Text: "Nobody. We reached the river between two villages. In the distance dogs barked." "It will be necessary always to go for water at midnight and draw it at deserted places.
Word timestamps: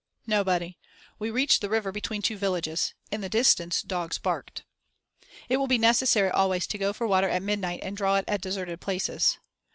"Nobody. 0.25 0.79
We 1.19 1.29
reached 1.29 1.61
the 1.61 1.69
river 1.69 1.91
between 1.91 2.23
two 2.23 2.35
villages. 2.35 2.95
In 3.11 3.21
the 3.21 3.29
distance 3.29 3.83
dogs 3.83 4.17
barked." 4.17 4.63
"It 5.47 5.57
will 5.57 5.67
be 5.67 5.77
necessary 5.77 6.31
always 6.31 6.65
to 6.69 6.79
go 6.79 6.91
for 6.91 7.05
water 7.05 7.29
at 7.29 7.43
midnight 7.43 7.81
and 7.83 7.95
draw 7.95 8.15
it 8.15 8.25
at 8.27 8.41
deserted 8.41 8.81
places. 8.81 9.37